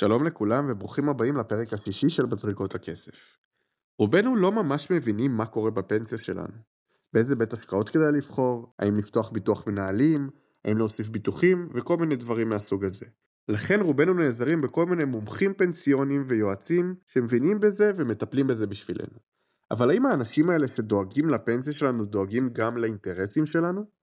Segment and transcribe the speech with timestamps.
[0.00, 3.12] שלום לכולם וברוכים הבאים לפרק השישי של מדרגות הכסף.
[3.98, 6.54] רובנו לא ממש מבינים מה קורה בפנסיה שלנו.
[7.12, 10.30] באיזה בית השקעות כדאי לבחור, האם לפתוח ביטוח מנהלים,
[10.64, 13.06] האם להוסיף ביטוחים וכל מיני דברים מהסוג הזה.
[13.48, 19.18] לכן רובנו נעזרים בכל מיני מומחים פנסיונים ויועצים שמבינים בזה ומטפלים בזה בשבילנו.
[19.70, 23.99] אבל האם האנשים האלה שדואגים לפנסיה שלנו דואגים גם לאינטרסים שלנו?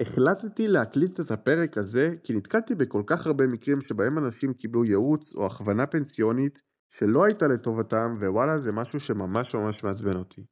[0.00, 5.34] החלטתי להקליט את הפרק הזה כי נתקלתי בכל כך הרבה מקרים שבהם אנשים קיבלו ייעוץ
[5.34, 10.44] או הכוונה פנסיונית שלא הייתה לטובתם ווואלה זה משהו שממש ממש מעצבן אותי.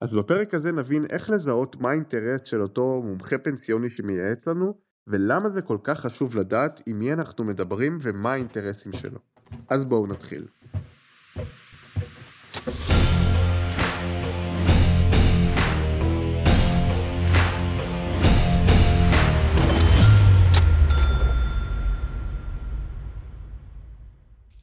[0.00, 4.74] אז בפרק הזה נבין איך לזהות מה האינטרס של אותו מומחה פנסיוני שמייעץ לנו
[5.06, 9.18] ולמה זה כל כך חשוב לדעת עם מי אנחנו מדברים ומה האינטרסים שלו.
[9.68, 10.46] אז בואו נתחיל.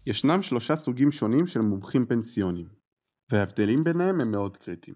[0.06, 2.68] ישנם שלושה סוגים שונים של מומחים פנסיונים,
[3.32, 4.96] וההבדלים ביניהם הם מאוד קריטיים.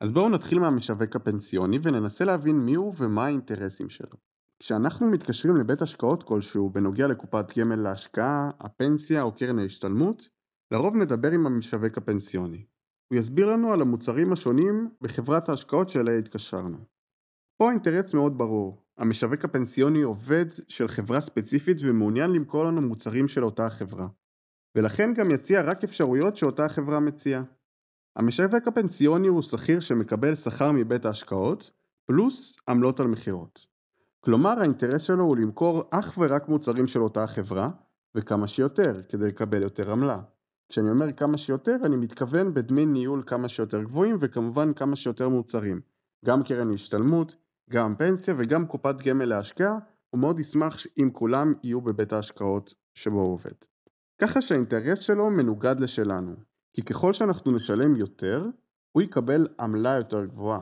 [0.00, 4.18] אז בואו נתחיל מהמשווק הפנסיוני וננסה להבין מי הוא ומה האינטרסים שלו.
[4.58, 10.28] כשאנחנו מתקשרים לבית השקעות כלשהו בנוגע לקופת גמל להשקעה, הפנסיה או קרן ההשתלמות,
[10.70, 12.64] לרוב נדבר עם המשווק הפנסיוני.
[13.12, 16.78] הוא יסביר לנו על המוצרים השונים בחברת ההשקעות שאליה התקשרנו.
[17.58, 23.44] פה האינטרס מאוד ברור, המשווק הפנסיוני עובד של חברה ספציפית ומעוניין למכור לנו מוצרים של
[23.44, 24.08] אותה החברה.
[24.76, 27.42] ולכן גם יציע רק אפשרויות שאותה החברה מציעה.
[28.16, 31.70] המשווק הפנסיוני הוא שכיר שמקבל שכר מבית ההשקעות,
[32.06, 33.66] פלוס עמלות על מכירות.
[34.20, 37.70] כלומר האינטרס שלו הוא למכור אך ורק מוצרים של אותה החברה,
[38.14, 40.18] וכמה שיותר, כדי לקבל יותר עמלה.
[40.68, 45.80] כשאני אומר כמה שיותר, אני מתכוון בדמי ניהול כמה שיותר גבוהים, וכמובן כמה שיותר מוצרים.
[46.24, 47.36] גם קרן השתלמות,
[47.70, 49.78] גם פנסיה וגם קופת גמל להשקעה,
[50.10, 53.71] הוא מאוד ישמח אם כולם יהיו בבית ההשקעות שבו הוא עובד.
[54.22, 56.34] ככה שהאינטרס שלו מנוגד לשלנו,
[56.72, 58.46] כי ככל שאנחנו נשלם יותר,
[58.92, 60.60] הוא יקבל עמלה יותר גבוהה.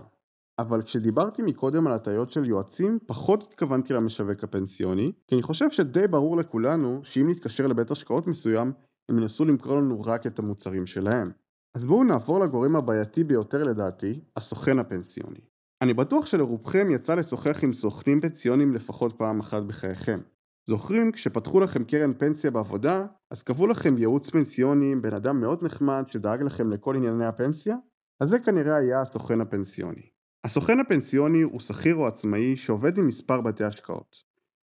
[0.58, 6.08] אבל כשדיברתי מקודם על הטעיות של יועצים, פחות התכוונתי למשווק הפנסיוני, כי אני חושב שדי
[6.08, 8.72] ברור לכולנו שאם נתקשר לבית השקעות מסוים,
[9.08, 11.30] הם ינסו למכור לנו רק את המוצרים שלהם.
[11.74, 15.40] אז בואו נעבור לגורם הבעייתי ביותר לדעתי, הסוכן הפנסיוני.
[15.82, 20.20] אני בטוח שלרובכם יצא לשוחח עם סוכנים פנסיונים לפחות פעם אחת בחייכם.
[20.70, 25.64] זוכרים כשפתחו לכם קרן פנסיה בעבודה, אז קבעו לכם ייעוץ פנסיוני עם בן אדם מאוד
[25.64, 27.76] נחמד שדאג לכם לכל ענייני הפנסיה?
[28.20, 30.02] אז זה כנראה היה הסוכן הפנסיוני.
[30.44, 34.16] הסוכן הפנסיוני הוא שכיר או עצמאי שעובד עם מספר בתי השקעות,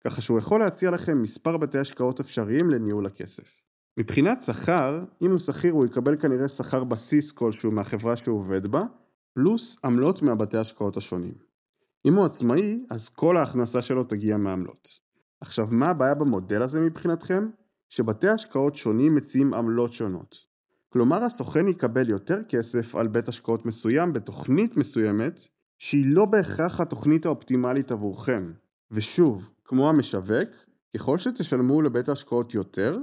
[0.04, 3.62] ככה שהוא יכול להציע לכם מספר בתי השקעות אפשריים לניהול הכסף.
[3.98, 8.82] מבחינת שכר, אם הוא שכיר הוא יקבל כנראה שכר בסיס כלשהו מהחברה שהוא עובד בה,
[9.34, 11.34] פלוס עמלות מהבתי השקעות השונים.
[12.06, 15.05] אם הוא עצמאי, אז כל ההכנסה שלו תגיע מעמלות.
[15.40, 17.48] עכשיו מה הבעיה במודל הזה מבחינתכם?
[17.88, 20.36] שבתי השקעות שונים מציעים עמלות שונות.
[20.88, 25.40] כלומר הסוכן יקבל יותר כסף על בית השקעות מסוים בתוכנית מסוימת
[25.78, 28.52] שהיא לא בהכרח התוכנית האופטימלית עבורכם.
[28.90, 30.48] ושוב, כמו המשווק,
[30.96, 32.98] ככל שתשלמו לבית ההשקעות יותר,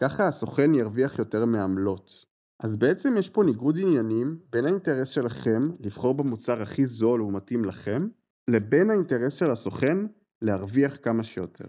[0.00, 2.24] ככה הסוכן ירוויח יותר מעמלות.
[2.60, 8.08] אז בעצם יש פה ניגוד עניינים בין האינטרס שלכם לבחור במוצר הכי זול ומתאים לכם,
[8.48, 9.96] לבין האינטרס של הסוכן
[10.42, 11.68] להרוויח כמה שיותר.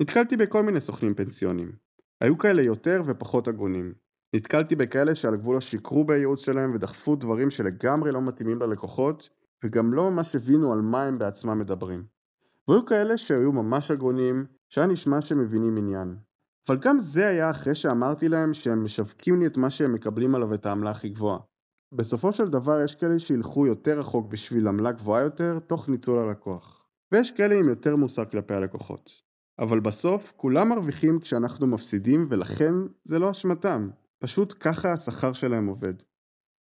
[0.00, 1.72] נתקלתי בכל מיני סוכנים פנסיונים.
[2.20, 3.94] היו כאלה יותר ופחות הגונים.
[4.34, 9.30] נתקלתי בכאלה שעל גבול השיקרו בייעוץ שלהם ודחפו דברים שלגמרי לא מתאימים ללקוחות
[9.64, 12.04] וגם לא ממש הבינו על מה הם בעצמם מדברים.
[12.68, 16.16] והיו כאלה שהיו ממש הגונים, שהיה נשמע שהם מבינים עניין.
[16.68, 20.54] אבל גם זה היה אחרי שאמרתי להם שהם משווקים לי את מה שהם מקבלים עליו
[20.54, 21.38] את העמלה הכי גבוהה.
[21.92, 26.79] בסופו של דבר יש כאלה שילכו יותר רחוק בשביל עמלה גבוהה יותר, תוך ניצול הלקוח.
[27.12, 29.10] ויש כאלה עם יותר מושג כלפי הלקוחות.
[29.58, 35.94] אבל בסוף כולם מרוויחים כשאנחנו מפסידים ולכן זה לא אשמתם, פשוט ככה השכר שלהם עובד.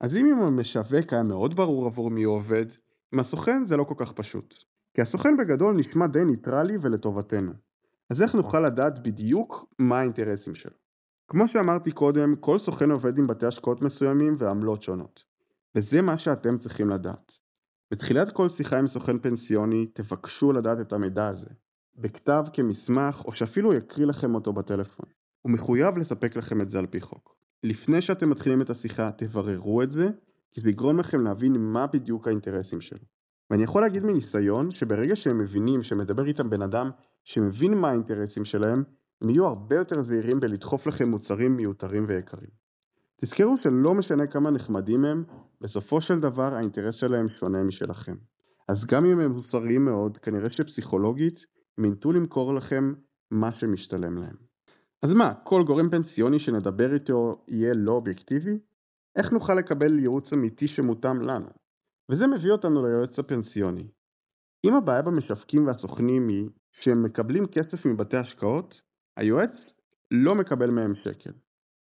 [0.01, 2.66] אז אם עם המשווק היה מאוד ברור עבור מי הוא עובד,
[3.13, 4.55] עם הסוכן זה לא כל כך פשוט.
[4.94, 7.51] כי הסוכן בגדול נשמע די ניטרלי ולטובתנו.
[8.09, 10.75] אז איך נוכל לדעת בדיוק מה האינטרסים שלו?
[11.28, 15.23] כמו שאמרתי קודם, כל סוכן עובד עם בתי השקעות מסוימים ועמלות שונות.
[15.75, 17.37] וזה מה שאתם צריכים לדעת.
[17.96, 21.50] בתחילת כל שיחה עם סוכן פנסיוני תבקשו לדעת את המידע הזה,
[21.96, 25.06] בכתב כמסמך או שאפילו יקריא לכם אותו בטלפון.
[25.42, 27.36] הוא מחויב לספק לכם את זה על פי חוק.
[27.64, 30.09] לפני שאתם מתחילים את השיחה תבררו את זה,
[30.52, 33.06] כי זה יגרום לכם להבין מה בדיוק האינטרסים שלו.
[33.50, 36.90] ואני יכול להגיד מניסיון שברגע שהם מבינים שמדבר איתם בן אדם
[37.24, 38.84] שמבין מה האינטרסים שלהם,
[39.22, 42.65] הם יהיו הרבה יותר זהירים בלדחוף לכם מוצרים מיותרים ויקרים.
[43.22, 45.23] תזכרו שלא משנה כמה נחמדים הם,
[45.62, 48.16] בסופו של דבר האינטרס שלהם שונה משלכם.
[48.67, 51.46] אז גם אם הם מוסריים מאוד, כנראה שפסיכולוגית
[51.78, 52.94] הם ינטו למכור לכם
[53.32, 54.35] מה שמשתלם להם.
[55.02, 58.59] אז מה, כל גורם פנסיוני שנדבר איתו יהיה לא אובייקטיבי?
[59.16, 61.50] איך נוכל לקבל ייעוץ אמיתי שמותאם לנו?
[62.11, 63.88] וזה מביא אותנו ליועץ הפנסיוני.
[64.66, 68.82] אם הבעיה במשווקים והסוכנים היא שהם מקבלים כסף מבתי השקעות,
[69.18, 69.76] היועץ
[70.11, 71.32] לא מקבל מהם שקל.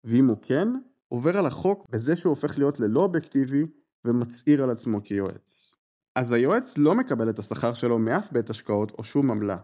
[0.03, 0.67] ואם הוא כן,
[1.15, 3.65] עובר על החוק בזה שהוא הופך להיות ללא אובייקטיבי
[4.05, 5.75] ומצהיר על עצמו כיועץ.
[6.15, 9.57] אז היועץ לא מקבל את השכר שלו מאף בית השקעות או שום עמלה,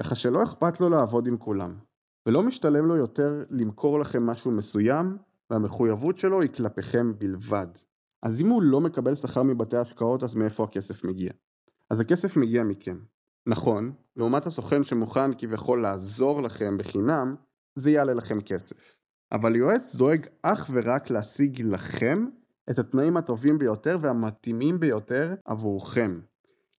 [0.00, 1.78] ככה שלא אכפת לו לעבוד עם כולם,
[2.26, 5.16] ולא משתלם לו יותר למכור לכם משהו מסוים,
[5.50, 7.66] והמחויבות שלו היא כלפיכם בלבד.
[8.22, 11.30] אז אם הוא לא מקבל שכר מבתי השקעות, אז מאיפה הכסף מגיע?
[11.90, 12.98] אז הכסף מגיע מכם.
[13.46, 17.34] נכון, לעומת הסוכן שמוכן כביכול לעזור לכם בחינם,
[17.74, 18.99] זה יעלה לכם כסף.
[19.32, 22.26] אבל יועץ דואג אך ורק להשיג לכם
[22.70, 26.20] את התנאים הטובים ביותר והמתאימים ביותר עבורכם.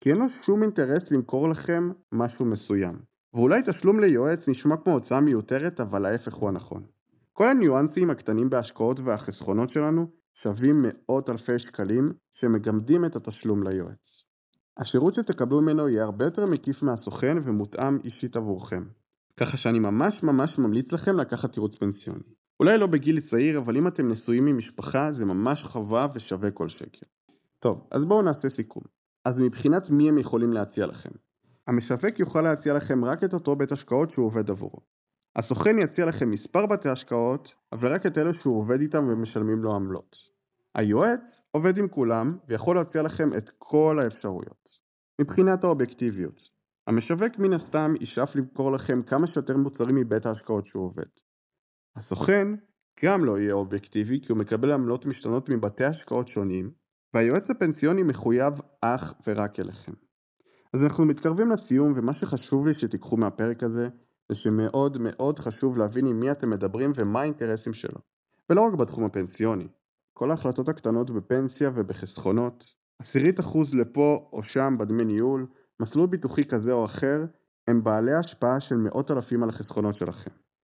[0.01, 2.99] כי אין לו שום אינטרס למכור לכם משהו מסוים.
[3.33, 6.83] ואולי תשלום ליועץ נשמע כמו הוצאה מיותרת, אבל ההפך הוא הנכון.
[7.33, 14.25] כל הניואנסים הקטנים בהשקעות והחסכונות שלנו שווים מאות אלפי שקלים שמגמדים את התשלום ליועץ.
[14.77, 18.83] השירות שתקבלו ממנו יהיה הרבה יותר מקיף מהסוכן ומותאם אישית עבורכם.
[19.37, 22.23] ככה שאני ממש ממש ממליץ לכם לקחת ייעוץ פנסיוני.
[22.61, 26.69] אולי לא בגיל צעיר, אבל אם אתם נשואים עם משפחה זה ממש חובה ושווה כל
[26.69, 27.05] שקל.
[27.59, 28.83] טוב, אז בואו נעשה סיכום.
[29.25, 31.09] אז מבחינת מי הם יכולים להציע לכם?
[31.67, 34.79] המשווק יוכל להציע לכם רק את אותו בית השקעות שהוא עובד עבורו.
[35.35, 39.75] הסוכן יציע לכם מספר בתי השקעות, אבל רק את אלה שהוא עובד איתם ומשלמים לו
[39.75, 40.17] עמלות.
[40.75, 44.69] היועץ עובד עם כולם ויכול להציע לכם את כל האפשרויות.
[45.21, 46.49] מבחינת האובייקטיביות,
[46.87, 51.30] המשווק מן הסתם ישאף למכור לכם כמה שיותר מוצרים מבית ההשקעות שהוא עובד.
[51.95, 52.47] הסוכן
[53.03, 56.71] גם לא יהיה אובייקטיבי כי הוא מקבל עמלות משתנות מבתי השקעות שונים,
[57.13, 59.91] והיועץ הפנסיוני מחויב אך ורק אליכם.
[60.73, 63.89] אז אנחנו מתקרבים לסיום ומה שחשוב לי שתיקחו מהפרק הזה
[64.29, 67.99] זה שמאוד מאוד חשוב להבין עם מי אתם מדברים ומה האינטרסים שלו.
[68.49, 69.67] ולא רק בתחום הפנסיוני.
[70.13, 75.47] כל ההחלטות הקטנות בפנסיה ובחסכונות, עשירית אחוז לפה או שם בדמי ניהול,
[75.79, 77.25] מסלול ביטוחי כזה או אחר,
[77.67, 80.31] הם בעלי השפעה של מאות אלפים על החסכונות שלכם.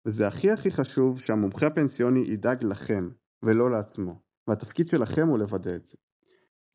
[0.06, 3.10] וזה הכי הכי חשוב שהמומחה הפנסיוני ידאג לכם,
[3.44, 5.98] ולא לעצמו, והתפקיד שלכם הוא לוודא את זה.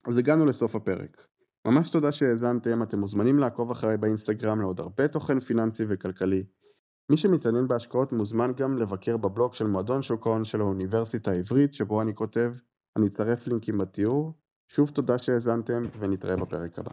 [0.07, 1.27] אז הגענו לסוף הפרק.
[1.67, 6.45] ממש תודה שהאזנתם, אתם מוזמנים לעקוב אחריי באינסטגרם לעוד הרבה תוכן פיננסי וכלכלי.
[7.11, 12.03] מי שמתעניין בהשקעות מוזמן גם לבקר בבלוג של מועדון שוק ההון של האוניברסיטה העברית שבו
[12.03, 12.55] אני כותב,
[12.97, 14.33] אני אצרף לינקים בתיאור.
[14.69, 16.91] שוב תודה שהאזנתם ונתראה בפרק הבא.